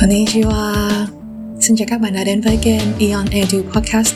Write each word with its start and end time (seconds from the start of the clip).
Konnichiwa 0.00 0.74
Xin 1.60 1.76
chào 1.76 1.86
các 1.90 2.00
bạn 2.00 2.14
đã 2.14 2.24
đến 2.24 2.40
với 2.40 2.58
kênh 2.62 2.82
Eon 3.00 3.26
Edu 3.30 3.62
Podcast 3.72 4.14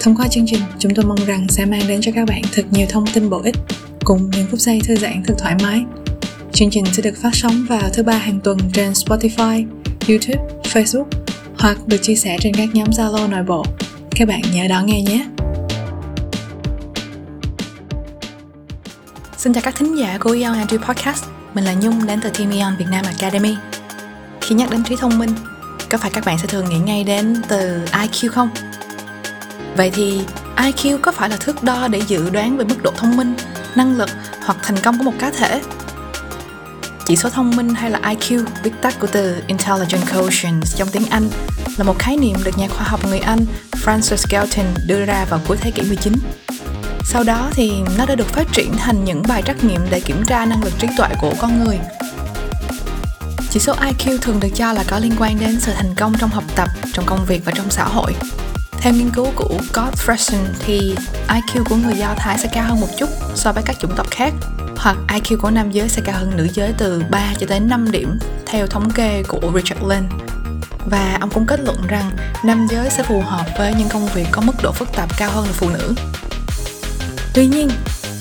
Thông 0.00 0.16
qua 0.16 0.28
chương 0.28 0.44
trình, 0.46 0.60
chúng 0.78 0.94
tôi 0.94 1.04
mong 1.04 1.26
rằng 1.26 1.46
sẽ 1.48 1.64
mang 1.64 1.80
đến 1.88 2.00
cho 2.00 2.12
các 2.14 2.28
bạn 2.28 2.42
thật 2.52 2.62
nhiều 2.70 2.86
thông 2.90 3.04
tin 3.14 3.30
bổ 3.30 3.40
ích 3.42 3.54
cùng 4.04 4.30
những 4.30 4.46
phút 4.50 4.60
giây 4.60 4.80
thư 4.84 4.96
giãn 4.96 5.22
thật 5.26 5.34
thoải 5.38 5.54
mái. 5.62 5.84
Chương 6.52 6.70
trình 6.70 6.84
sẽ 6.92 7.02
được 7.02 7.14
phát 7.22 7.30
sóng 7.32 7.66
vào 7.68 7.82
thứ 7.92 8.02
ba 8.02 8.12
hàng 8.12 8.40
tuần 8.44 8.58
trên 8.72 8.92
Spotify, 8.92 9.66
YouTube, 10.08 10.44
Facebook 10.62 11.06
hoặc 11.58 11.78
được 11.86 11.98
chia 12.02 12.14
sẻ 12.14 12.36
trên 12.40 12.54
các 12.54 12.68
nhóm 12.72 12.88
Zalo 12.90 13.30
nội 13.30 13.42
bộ. 13.42 13.64
Các 14.10 14.28
bạn 14.28 14.40
nhớ 14.54 14.68
đón 14.68 14.86
nghe 14.86 15.02
nhé! 15.02 15.26
Xin 19.36 19.52
chào 19.52 19.62
các 19.62 19.74
thính 19.76 19.98
giả 19.98 20.18
của 20.20 20.36
Eon 20.40 20.58
Edu 20.58 20.78
Podcast 20.78 21.24
Mình 21.54 21.64
là 21.64 21.74
Nhung 21.74 22.06
đến 22.06 22.20
từ 22.22 22.30
Team 22.30 22.50
Eon 22.50 22.76
Việt 22.78 22.86
Nam 22.90 23.04
Academy 23.04 23.54
khi 24.48 24.54
nhắc 24.54 24.70
đến 24.70 24.84
trí 24.84 24.96
thông 24.96 25.18
minh 25.18 25.30
có 25.90 25.98
phải 25.98 26.10
các 26.10 26.24
bạn 26.24 26.38
sẽ 26.38 26.46
thường 26.46 26.68
nghĩ 26.68 26.78
ngay 26.78 27.04
đến 27.04 27.42
từ 27.48 27.84
IQ 27.84 28.28
không? 28.28 28.50
Vậy 29.76 29.90
thì 29.94 30.20
IQ 30.56 30.98
có 30.98 31.12
phải 31.12 31.28
là 31.28 31.36
thước 31.36 31.62
đo 31.62 31.88
để 31.88 32.00
dự 32.06 32.30
đoán 32.30 32.56
về 32.56 32.64
mức 32.64 32.82
độ 32.82 32.90
thông 32.96 33.16
minh, 33.16 33.34
năng 33.74 33.96
lực 33.96 34.08
hoặc 34.44 34.58
thành 34.62 34.76
công 34.82 34.98
của 34.98 35.04
một 35.04 35.12
cá 35.18 35.30
thể? 35.30 35.62
Chỉ 37.06 37.16
số 37.16 37.30
thông 37.30 37.56
minh 37.56 37.68
hay 37.68 37.90
là 37.90 38.00
IQ, 38.00 38.44
viết 38.62 38.72
tắt 38.82 38.94
của 39.00 39.06
từ 39.12 39.42
Intelligent 39.46 40.10
Quotient 40.12 40.64
trong 40.76 40.88
tiếng 40.88 41.04
Anh, 41.10 41.30
là 41.76 41.84
một 41.84 41.98
khái 41.98 42.16
niệm 42.16 42.36
được 42.44 42.58
nhà 42.58 42.68
khoa 42.68 42.82
học 42.82 43.06
người 43.06 43.18
Anh 43.18 43.46
Francis 43.72 44.26
Galton 44.30 44.66
đưa 44.86 45.04
ra 45.04 45.26
vào 45.30 45.40
cuối 45.48 45.56
thế 45.60 45.70
kỷ 45.70 45.82
19. 45.82 46.12
Sau 47.04 47.24
đó 47.24 47.50
thì 47.52 47.72
nó 47.98 48.06
đã 48.06 48.14
được 48.14 48.28
phát 48.28 48.46
triển 48.52 48.72
thành 48.76 49.04
những 49.04 49.22
bài 49.28 49.42
trắc 49.46 49.64
nghiệm 49.64 49.80
để 49.90 50.00
kiểm 50.00 50.24
tra 50.26 50.46
năng 50.46 50.64
lực 50.64 50.72
trí 50.78 50.88
tuệ 50.96 51.08
của 51.20 51.32
con 51.40 51.64
người– 51.64 51.78
chỉ 53.58 53.64
số 53.64 53.74
IQ 53.74 54.18
thường 54.18 54.40
được 54.40 54.48
cho 54.54 54.72
là 54.72 54.84
có 54.88 54.98
liên 54.98 55.12
quan 55.18 55.40
đến 55.40 55.60
sự 55.60 55.72
thành 55.72 55.94
công 55.94 56.12
trong 56.18 56.30
học 56.30 56.44
tập, 56.56 56.68
trong 56.92 57.06
công 57.06 57.24
việc 57.24 57.44
và 57.44 57.52
trong 57.54 57.70
xã 57.70 57.84
hội. 57.84 58.14
Theo 58.72 58.92
nghiên 58.92 59.10
cứu 59.10 59.26
của 59.36 59.60
Gottfredson, 59.72 60.44
thì 60.58 60.94
IQ 61.28 61.64
của 61.64 61.76
người 61.76 61.94
Do 61.94 62.14
Thái 62.16 62.38
sẽ 62.38 62.48
cao 62.52 62.64
hơn 62.64 62.80
một 62.80 62.86
chút 62.98 63.08
so 63.34 63.52
với 63.52 63.62
các 63.66 63.78
chủng 63.78 63.96
tộc 63.96 64.06
khác 64.10 64.32
hoặc 64.76 64.96
IQ 65.08 65.36
của 65.36 65.50
nam 65.50 65.70
giới 65.70 65.88
sẽ 65.88 66.02
cao 66.04 66.18
hơn 66.18 66.36
nữ 66.36 66.48
giới 66.52 66.72
từ 66.78 67.02
3 67.10 67.34
cho 67.38 67.46
đến 67.46 67.68
5 67.68 67.90
điểm 67.90 68.18
theo 68.46 68.66
thống 68.66 68.90
kê 68.90 69.22
của 69.28 69.52
Richard 69.54 69.82
Lynn. 69.88 70.08
Và 70.90 71.18
ông 71.20 71.30
cũng 71.30 71.46
kết 71.46 71.60
luận 71.60 71.86
rằng 71.88 72.10
nam 72.44 72.66
giới 72.70 72.90
sẽ 72.90 73.02
phù 73.02 73.22
hợp 73.22 73.46
với 73.58 73.74
những 73.78 73.88
công 73.88 74.06
việc 74.06 74.26
có 74.32 74.40
mức 74.40 74.54
độ 74.62 74.72
phức 74.72 74.92
tạp 74.92 75.18
cao 75.18 75.30
hơn 75.30 75.46
là 75.46 75.52
phụ 75.52 75.68
nữ. 75.68 75.94
Tuy 77.34 77.46
nhiên, 77.46 77.70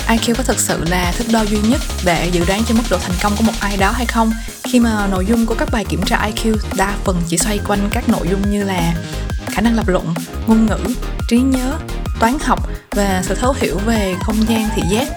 IQ 0.08 0.34
có 0.38 0.44
thực 0.44 0.60
sự 0.60 0.84
là 0.90 1.14
thước 1.18 1.26
đo 1.32 1.42
duy 1.42 1.58
nhất 1.70 1.82
để 2.06 2.30
dự 2.32 2.46
đoán 2.48 2.62
cho 2.68 2.76
mức 2.76 2.84
độ 2.90 2.98
thành 2.98 3.16
công 3.24 3.36
của 3.38 3.44
một 3.44 3.54
ai 3.60 3.78
đó 3.78 3.92
hay 3.92 4.06
không 4.06 4.32
khi 4.64 4.80
mà 4.80 5.08
nội 5.08 5.26
dung 5.26 5.46
của 5.46 5.56
các 5.56 5.70
bài 5.72 5.86
kiểm 5.90 6.02
tra 6.06 6.30
IQ 6.36 6.56
đa 6.78 6.94
phần 7.04 7.22
chỉ 7.28 7.38
xoay 7.38 7.60
quanh 7.68 7.90
các 7.92 8.10
nội 8.10 8.28
dung 8.30 8.52
như 8.52 8.64
là 8.64 8.94
khả 9.48 9.62
năng 9.62 9.76
lập 9.76 9.88
luận, 9.88 10.14
ngôn 10.48 10.66
ngữ, 10.66 10.80
trí 11.28 11.38
nhớ, 11.40 11.74
toán 12.20 12.38
học 12.42 12.70
và 12.92 13.24
sự 13.26 13.36
thấu 13.36 13.56
hiểu 13.58 13.78
về 13.86 14.16
không 14.22 14.50
gian 14.50 14.70
thị 14.76 14.82
giác. 14.92 15.08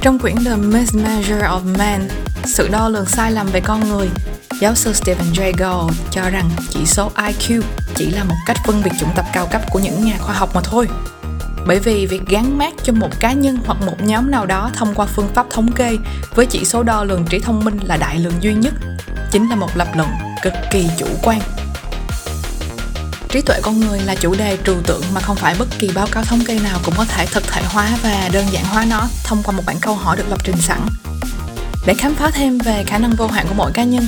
Trong 0.00 0.18
quyển 0.18 0.44
The 0.44 0.56
Mismeasure 0.56 1.46
of 1.46 1.78
Man, 1.78 2.08
sự 2.44 2.68
đo 2.68 2.88
lường 2.88 3.06
sai 3.06 3.32
lầm 3.32 3.46
về 3.46 3.60
con 3.60 3.88
người, 3.88 4.08
giáo 4.60 4.74
sư 4.74 4.92
Stephen 4.92 5.32
Jay 5.32 5.52
Gould 5.58 5.98
cho 6.10 6.30
rằng 6.30 6.50
chỉ 6.70 6.86
số 6.86 7.10
IQ 7.16 7.62
chỉ 7.94 8.10
là 8.10 8.24
một 8.24 8.36
cách 8.46 8.56
phân 8.66 8.82
biệt 8.84 8.92
chủng 9.00 9.10
tập 9.16 9.26
cao 9.32 9.46
cấp 9.46 9.62
của 9.70 9.78
những 9.78 10.04
nhà 10.04 10.16
khoa 10.18 10.34
học 10.34 10.50
mà 10.54 10.60
thôi 10.64 10.88
bởi 11.66 11.78
vì 11.78 12.06
việc 12.06 12.22
gắn 12.26 12.58
mát 12.58 12.74
cho 12.82 12.92
một 12.92 13.20
cá 13.20 13.32
nhân 13.32 13.58
hoặc 13.66 13.78
một 13.86 14.02
nhóm 14.02 14.30
nào 14.30 14.46
đó 14.46 14.70
thông 14.74 14.94
qua 14.94 15.06
phương 15.06 15.28
pháp 15.34 15.46
thống 15.50 15.72
kê 15.72 15.96
với 16.34 16.46
chỉ 16.46 16.64
số 16.64 16.82
đo 16.82 17.04
lường 17.04 17.24
trí 17.24 17.38
thông 17.38 17.64
minh 17.64 17.78
là 17.82 17.96
đại 17.96 18.18
lượng 18.18 18.32
duy 18.40 18.54
nhất, 18.54 18.74
chính 19.30 19.48
là 19.48 19.56
một 19.56 19.76
lập 19.76 19.88
luận 19.96 20.08
cực 20.42 20.52
kỳ 20.70 20.88
chủ 20.98 21.06
quan. 21.22 21.40
Trí 23.28 23.40
tuệ 23.42 23.60
con 23.62 23.80
người 23.80 24.00
là 24.00 24.14
chủ 24.14 24.34
đề 24.34 24.58
trừu 24.64 24.76
tượng 24.86 25.02
mà 25.14 25.20
không 25.20 25.36
phải 25.36 25.54
bất 25.58 25.68
kỳ 25.78 25.90
báo 25.94 26.06
cáo 26.12 26.24
thống 26.24 26.40
kê 26.46 26.58
nào 26.58 26.78
cũng 26.84 26.94
có 26.96 27.04
thể 27.04 27.26
thực 27.26 27.44
thể 27.52 27.62
hóa 27.64 27.88
và 28.02 28.30
đơn 28.32 28.44
giản 28.50 28.64
hóa 28.64 28.86
nó 28.90 29.08
thông 29.24 29.42
qua 29.42 29.56
một 29.56 29.62
bản 29.66 29.76
câu 29.80 29.94
hỏi 29.94 30.16
được 30.16 30.28
lập 30.30 30.38
trình 30.44 30.56
sẵn. 30.56 30.80
Để 31.86 31.94
khám 31.94 32.14
phá 32.14 32.30
thêm 32.30 32.58
về 32.58 32.84
khả 32.86 32.98
năng 32.98 33.10
vô 33.10 33.26
hạn 33.26 33.46
của 33.48 33.54
mỗi 33.54 33.72
cá 33.72 33.84
nhân 33.84 34.06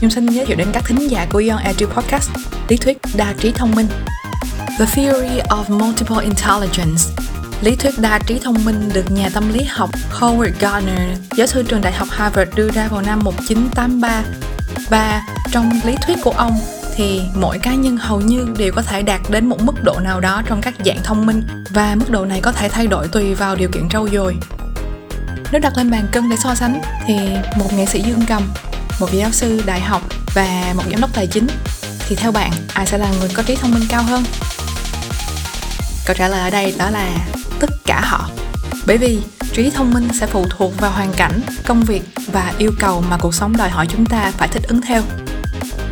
Nhung 0.00 0.10
xin 0.10 0.26
giới 0.26 0.46
thiệu 0.46 0.56
đến 0.56 0.68
các 0.72 0.84
thính 0.86 1.10
giả 1.10 1.26
của 1.32 1.42
Young 1.48 1.58
Edu 1.58 1.86
Podcast, 1.86 2.30
lý 2.68 2.76
thuyết 2.76 2.98
đa 3.16 3.34
trí 3.38 3.52
thông 3.52 3.70
minh. 3.70 3.86
The 4.80 4.86
Theory 4.86 5.40
of 5.48 5.78
Multiple 5.78 6.24
Intelligence 6.24 7.04
Lý 7.62 7.76
thuyết 7.76 7.98
đa 7.98 8.18
trí 8.18 8.38
thông 8.38 8.64
minh 8.64 8.90
được 8.94 9.10
nhà 9.10 9.28
tâm 9.34 9.52
lý 9.52 9.64
học 9.64 9.90
Howard 10.12 10.52
Gardner, 10.60 11.18
giáo 11.36 11.46
sư 11.46 11.62
trường 11.68 11.80
đại 11.80 11.92
học 11.92 12.08
Harvard 12.10 12.50
đưa 12.54 12.70
ra 12.70 12.88
vào 12.88 13.02
năm 13.02 13.20
1983. 13.24 14.22
Và 14.90 15.22
trong 15.52 15.70
lý 15.84 15.94
thuyết 16.06 16.18
của 16.22 16.30
ông 16.30 16.52
thì 16.94 17.22
mỗi 17.34 17.58
cá 17.58 17.74
nhân 17.74 17.96
hầu 17.96 18.20
như 18.20 18.46
đều 18.58 18.72
có 18.72 18.82
thể 18.82 19.02
đạt 19.02 19.20
đến 19.28 19.46
một 19.46 19.62
mức 19.62 19.82
độ 19.82 20.00
nào 20.00 20.20
đó 20.20 20.42
trong 20.46 20.60
các 20.60 20.74
dạng 20.84 21.02
thông 21.04 21.26
minh 21.26 21.42
và 21.70 21.94
mức 21.94 22.10
độ 22.10 22.24
này 22.24 22.40
có 22.40 22.52
thể 22.52 22.68
thay 22.68 22.86
đổi 22.86 23.08
tùy 23.08 23.34
vào 23.34 23.56
điều 23.56 23.68
kiện 23.68 23.88
trau 23.88 24.08
dồi. 24.08 24.36
Nếu 25.52 25.60
đặt 25.60 25.76
lên 25.76 25.90
bàn 25.90 26.08
cân 26.12 26.30
để 26.30 26.36
so 26.44 26.54
sánh 26.54 26.80
thì 27.06 27.14
một 27.58 27.72
nghệ 27.72 27.86
sĩ 27.86 28.02
dương 28.02 28.22
cầm, 28.28 28.42
một 29.00 29.12
giáo 29.12 29.30
sư 29.32 29.62
đại 29.66 29.80
học 29.80 30.02
và 30.34 30.72
một 30.76 30.84
giám 30.90 31.00
đốc 31.00 31.14
tài 31.14 31.26
chính 31.26 31.46
thì 32.08 32.16
theo 32.16 32.32
bạn 32.32 32.50
ai 32.74 32.86
sẽ 32.86 32.98
là 32.98 33.12
người 33.20 33.28
có 33.34 33.42
trí 33.42 33.56
thông 33.56 33.74
minh 33.74 33.84
cao 33.88 34.02
hơn? 34.02 34.24
Câu 36.10 36.14
trả 36.14 36.28
lời 36.28 36.40
ở 36.40 36.50
đây 36.50 36.74
đó 36.78 36.90
là 36.90 37.08
tất 37.60 37.70
cả 37.86 38.00
họ. 38.04 38.30
Bởi 38.86 38.98
vì 38.98 39.22
trí 39.52 39.70
thông 39.70 39.94
minh 39.94 40.08
sẽ 40.20 40.26
phụ 40.26 40.46
thuộc 40.50 40.80
vào 40.80 40.90
hoàn 40.90 41.12
cảnh, 41.12 41.40
công 41.66 41.82
việc 41.82 42.02
và 42.32 42.52
yêu 42.58 42.72
cầu 42.78 43.04
mà 43.10 43.18
cuộc 43.18 43.34
sống 43.34 43.56
đòi 43.56 43.68
hỏi 43.68 43.86
chúng 43.90 44.06
ta 44.06 44.32
phải 44.36 44.48
thích 44.48 44.62
ứng 44.68 44.80
theo. 44.80 45.02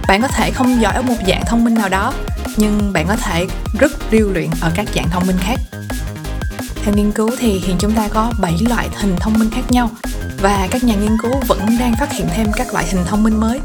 Bạn 0.08 0.22
có 0.22 0.28
thể 0.28 0.50
không 0.50 0.80
giỏi 0.80 0.94
ở 0.94 1.02
một 1.02 1.14
dạng 1.26 1.42
thông 1.46 1.64
minh 1.64 1.74
nào 1.74 1.88
đó, 1.88 2.14
nhưng 2.56 2.92
bạn 2.92 3.06
có 3.08 3.16
thể 3.16 3.46
rất 3.78 3.92
điêu 4.10 4.30
luyện 4.30 4.50
ở 4.60 4.72
các 4.74 4.86
dạng 4.94 5.10
thông 5.10 5.26
minh 5.26 5.36
khác. 5.40 5.56
Theo 6.84 6.94
nghiên 6.94 7.12
cứu 7.12 7.30
thì 7.38 7.58
hiện 7.58 7.76
chúng 7.78 7.92
ta 7.92 8.08
có 8.08 8.32
7 8.40 8.58
loại 8.68 8.88
hình 8.96 9.16
thông 9.20 9.38
minh 9.38 9.50
khác 9.50 9.70
nhau 9.70 9.90
và 10.42 10.68
các 10.70 10.84
nhà 10.84 10.94
nghiên 10.94 11.16
cứu 11.22 11.32
vẫn 11.46 11.60
đang 11.80 11.96
phát 11.96 12.12
hiện 12.12 12.28
thêm 12.34 12.46
các 12.56 12.72
loại 12.72 12.86
hình 12.86 13.04
thông 13.06 13.22
minh 13.22 13.40
mới. 13.40 13.60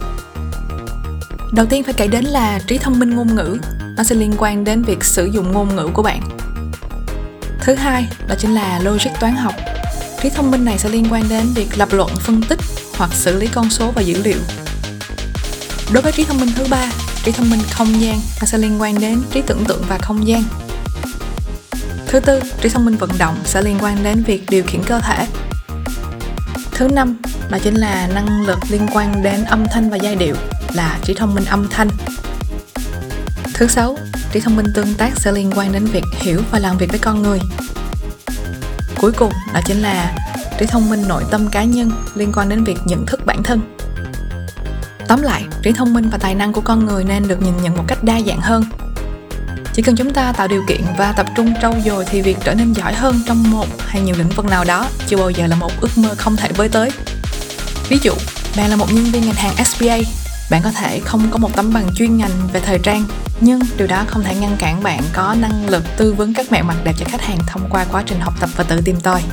Đầu 1.51 1.65
tiên 1.65 1.83
phải 1.83 1.93
kể 1.93 2.07
đến 2.07 2.25
là 2.25 2.59
trí 2.67 2.77
thông 2.77 2.99
minh 2.99 3.15
ngôn 3.15 3.35
ngữ. 3.35 3.57
Nó 3.97 4.03
sẽ 4.03 4.15
liên 4.15 4.33
quan 4.37 4.63
đến 4.63 4.83
việc 4.83 5.03
sử 5.03 5.25
dụng 5.25 5.51
ngôn 5.51 5.75
ngữ 5.75 5.89
của 5.93 6.03
bạn 6.03 6.32
thứ 7.63 7.75
hai 7.75 8.07
đó 8.27 8.35
chính 8.39 8.53
là 8.53 8.79
logic 8.79 9.09
toán 9.19 9.35
học. 9.35 9.55
Trí 10.21 10.29
thông 10.29 10.51
minh 10.51 10.65
này 10.65 10.77
sẽ 10.77 10.89
liên 10.89 11.05
quan 11.11 11.29
đến 11.29 11.45
việc 11.55 11.77
lập 11.77 11.89
luận, 11.91 12.09
phân 12.19 12.41
tích 12.41 12.59
hoặc 12.97 13.13
xử 13.13 13.39
lý 13.39 13.47
con 13.47 13.69
số 13.69 13.91
và 13.91 14.01
dữ 14.01 14.23
liệu. 14.23 14.37
Đối 15.93 16.03
với 16.03 16.11
trí 16.11 16.23
thông 16.25 16.39
minh 16.39 16.49
thứ 16.55 16.65
ba, 16.69 16.91
trí 17.23 17.31
thông 17.31 17.49
minh 17.49 17.59
không 17.71 18.01
gian, 18.01 18.19
nó 18.41 18.45
sẽ 18.45 18.57
liên 18.57 18.81
quan 18.81 18.99
đến 18.99 19.21
trí 19.31 19.41
tưởng 19.41 19.65
tượng 19.65 19.83
và 19.87 19.97
không 19.97 20.27
gian. 20.27 20.43
Thứ 22.07 22.19
tư, 22.19 22.41
trí 22.61 22.69
thông 22.69 22.85
minh 22.85 22.95
vận 22.95 23.09
động 23.17 23.35
sẽ 23.45 23.61
liên 23.61 23.77
quan 23.81 24.03
đến 24.03 24.23
việc 24.23 24.49
điều 24.49 24.63
khiển 24.63 24.83
cơ 24.83 24.99
thể. 24.99 25.27
Thứ 26.71 26.87
năm, 26.87 27.17
đó 27.49 27.57
chính 27.63 27.75
là 27.75 28.07
năng 28.07 28.45
lực 28.45 28.59
liên 28.69 28.87
quan 28.93 29.23
đến 29.23 29.43
âm 29.43 29.65
thanh 29.71 29.89
và 29.89 29.97
giai 29.97 30.15
điệu, 30.15 30.35
là 30.73 30.97
trí 31.03 31.13
thông 31.13 31.35
minh 31.35 31.45
âm 31.45 31.67
thanh. 31.69 31.89
Thứ 33.53 33.67
sáu 33.67 33.97
trí 34.33 34.39
thông 34.39 34.55
minh 34.55 34.65
tương 34.73 34.93
tác 34.93 35.11
sẽ 35.15 35.31
liên 35.31 35.51
quan 35.55 35.71
đến 35.71 35.85
việc 35.85 36.03
hiểu 36.15 36.41
và 36.51 36.59
làm 36.59 36.77
việc 36.77 36.89
với 36.89 36.99
con 36.99 37.21
người. 37.21 37.39
Cuối 39.01 39.11
cùng, 39.11 39.31
đó 39.53 39.59
chính 39.65 39.77
là 39.81 40.15
trí 40.59 40.65
thông 40.65 40.89
minh 40.89 41.03
nội 41.07 41.23
tâm 41.31 41.47
cá 41.51 41.63
nhân 41.63 41.91
liên 42.15 42.31
quan 42.35 42.49
đến 42.49 42.63
việc 42.63 42.77
nhận 42.85 43.05
thức 43.05 43.25
bản 43.25 43.43
thân. 43.43 43.61
Tóm 45.07 45.21
lại, 45.21 45.43
trí 45.61 45.71
thông 45.71 45.93
minh 45.93 46.09
và 46.11 46.17
tài 46.17 46.35
năng 46.35 46.53
của 46.53 46.61
con 46.61 46.85
người 46.85 47.03
nên 47.03 47.27
được 47.27 47.41
nhìn 47.41 47.57
nhận 47.63 47.75
một 47.77 47.83
cách 47.87 48.03
đa 48.03 48.19
dạng 48.27 48.41
hơn. 48.41 48.63
Chỉ 49.73 49.81
cần 49.81 49.95
chúng 49.95 50.13
ta 50.13 50.33
tạo 50.33 50.47
điều 50.47 50.63
kiện 50.67 50.81
và 50.97 51.11
tập 51.11 51.25
trung 51.35 51.53
trau 51.61 51.75
dồi 51.85 52.05
thì 52.05 52.21
việc 52.21 52.37
trở 52.43 52.53
nên 52.53 52.73
giỏi 52.73 52.93
hơn 52.93 53.19
trong 53.25 53.51
một 53.51 53.67
hay 53.79 54.01
nhiều 54.01 54.15
lĩnh 54.17 54.29
vực 54.29 54.45
nào 54.45 54.63
đó 54.63 54.87
chưa 55.07 55.17
bao 55.17 55.29
giờ 55.29 55.47
là 55.47 55.55
một 55.55 55.71
ước 55.81 55.97
mơ 55.97 56.15
không 56.17 56.35
thể 56.35 56.51
với 56.55 56.69
tới. 56.69 56.89
Ví 57.89 57.97
dụ, 58.01 58.13
bạn 58.57 58.69
là 58.69 58.75
một 58.75 58.93
nhân 58.93 59.05
viên 59.05 59.21
ngân 59.21 59.35
hàng 59.35 59.65
SBA 59.65 59.97
bạn 60.49 60.61
có 60.63 60.71
thể 60.71 60.99
không 60.99 61.27
có 61.31 61.37
một 61.37 61.55
tấm 61.55 61.73
bằng 61.73 61.87
chuyên 61.95 62.17
ngành 62.17 62.47
về 62.53 62.59
thời 62.59 62.79
trang, 62.83 63.05
nhưng 63.39 63.59
điều 63.77 63.87
đó 63.87 64.03
không 64.07 64.23
thể 64.23 64.35
ngăn 64.35 64.55
cản 64.59 64.83
bạn 64.83 65.01
có 65.13 65.35
năng 65.39 65.69
lực 65.69 65.83
tư 65.97 66.13
vấn 66.13 66.33
các 66.33 66.51
mẹo 66.51 66.63
mặc 66.63 66.77
đẹp 66.83 66.93
cho 66.97 67.05
khách 67.09 67.21
hàng 67.21 67.37
thông 67.47 67.69
qua 67.69 67.85
quá 67.91 68.03
trình 68.05 68.19
học 68.19 68.33
tập 68.39 68.49
và 68.55 68.63
tự 68.63 68.81
tìm 68.81 68.99
tòi. 68.99 69.23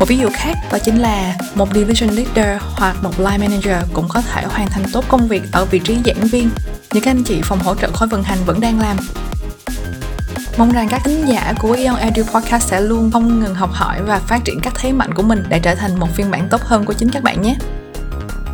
Một 0.00 0.08
ví 0.08 0.18
dụ 0.18 0.28
khác 0.32 0.54
đó 0.72 0.78
chính 0.78 0.98
là 0.98 1.36
một 1.54 1.74
division 1.74 2.10
leader 2.10 2.62
hoặc 2.62 2.96
một 3.02 3.20
line 3.20 3.38
manager 3.38 3.76
cũng 3.92 4.08
có 4.08 4.20
thể 4.20 4.44
hoàn 4.44 4.68
thành 4.68 4.84
tốt 4.92 5.04
công 5.08 5.28
việc 5.28 5.42
ở 5.52 5.64
vị 5.64 5.78
trí 5.78 5.98
giảng 6.04 6.26
viên. 6.26 6.50
Như 6.92 7.00
các 7.00 7.10
anh 7.10 7.24
chị 7.24 7.40
phòng 7.44 7.58
hỗ 7.58 7.74
trợ 7.74 7.90
khối 7.92 8.08
vận 8.08 8.22
hành 8.22 8.38
vẫn 8.46 8.60
đang 8.60 8.80
làm. 8.80 8.96
Mong 10.58 10.72
rằng 10.72 10.88
các 10.88 11.00
thính 11.04 11.28
giả 11.28 11.52
của 11.58 11.72
Eon 11.72 11.96
Edu 11.96 12.22
Podcast 12.22 12.68
sẽ 12.68 12.80
luôn 12.80 13.10
không 13.10 13.40
ngừng 13.40 13.54
học 13.54 13.70
hỏi 13.72 14.02
và 14.02 14.18
phát 14.18 14.44
triển 14.44 14.60
các 14.60 14.72
thế 14.76 14.92
mạnh 14.92 15.14
của 15.14 15.22
mình 15.22 15.44
để 15.48 15.58
trở 15.58 15.74
thành 15.74 16.00
một 16.00 16.08
phiên 16.14 16.30
bản 16.30 16.48
tốt 16.50 16.62
hơn 16.62 16.84
của 16.84 16.92
chính 16.92 17.10
các 17.10 17.22
bạn 17.22 17.42
nhé. 17.42 17.56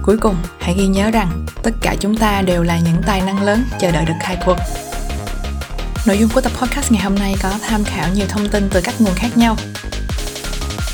Cuối 0.02 0.16
cùng, 0.20 0.36
hãy 0.60 0.74
ghi 0.78 0.86
nhớ 0.86 1.10
rằng 1.10 1.46
tất 1.62 1.70
cả 1.80 1.94
chúng 2.00 2.16
ta 2.16 2.42
đều 2.42 2.62
là 2.62 2.78
những 2.78 3.02
tài 3.06 3.20
năng 3.20 3.42
lớn 3.42 3.64
chờ 3.78 3.92
đợi 3.92 4.04
được 4.04 4.14
khai 4.20 4.36
quật. 4.44 4.58
Nội 6.06 6.18
dung 6.18 6.30
của 6.34 6.40
tập 6.40 6.52
podcast 6.60 6.92
ngày 6.92 7.02
hôm 7.02 7.14
nay 7.14 7.34
có 7.42 7.52
tham 7.68 7.84
khảo 7.84 8.08
nhiều 8.14 8.26
thông 8.28 8.48
tin 8.48 8.68
từ 8.72 8.80
các 8.84 8.94
nguồn 9.00 9.14
khác 9.14 9.28
nhau. 9.36 9.56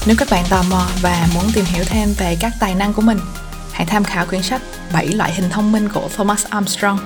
Nếu 0.07 0.17
các 0.19 0.29
bạn 0.31 0.45
tò 0.51 0.63
mò 0.71 0.87
và 1.03 1.29
muốn 1.35 1.45
tìm 1.55 1.65
hiểu 1.65 1.85
thêm 1.87 2.09
về 2.19 2.37
các 2.41 2.53
tài 2.61 2.75
năng 2.75 2.93
của 2.93 3.03
mình, 3.03 3.19
hãy 3.73 3.87
tham 3.87 4.05
khảo 4.05 4.27
quyển 4.27 4.43
sách 4.43 4.63
7 4.93 5.09
loại 5.09 5.35
hình 5.35 5.51
thông 5.51 5.73
minh 5.73 5.89
của 5.89 6.09
Thomas 6.17 6.47
Armstrong. 6.47 6.99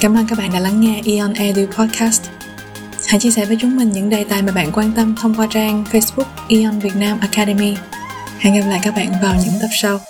Cảm 0.00 0.16
ơn 0.16 0.26
các 0.26 0.38
bạn 0.38 0.52
đã 0.52 0.60
lắng 0.60 0.80
nghe 0.80 1.02
Eon 1.04 1.34
Edu 1.34 1.66
Podcast. 1.66 2.37
Hãy 3.08 3.20
chia 3.20 3.30
sẻ 3.30 3.44
với 3.44 3.56
chúng 3.60 3.76
mình 3.76 3.92
những 3.92 4.10
đề 4.10 4.24
tài 4.24 4.42
mà 4.42 4.52
bạn 4.52 4.72
quan 4.72 4.92
tâm 4.96 5.14
thông 5.20 5.34
qua 5.34 5.46
trang 5.50 5.84
Facebook 5.92 6.24
Eon 6.48 6.78
Việt 6.78 6.96
Nam 6.96 7.18
Academy. 7.20 7.74
Hẹn 8.38 8.54
gặp 8.54 8.66
lại 8.68 8.80
các 8.82 8.94
bạn 8.96 9.12
vào 9.22 9.34
những 9.44 9.54
tập 9.60 9.68
sau. 9.72 10.00